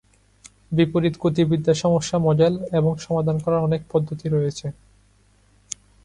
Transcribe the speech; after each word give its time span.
বিপরীত 0.71 1.15
গতিবিদ্যা 1.21 1.73
সমস্যা 1.83 2.17
মডেল 2.19 2.53
এবং 2.71 2.91
সমাধান 2.97 3.37
করার 3.43 3.65
অনেক 3.67 3.81
পদ্ধতি 3.91 4.27
রয়েছে। 4.29 4.67